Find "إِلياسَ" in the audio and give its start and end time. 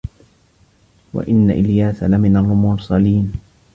1.51-2.03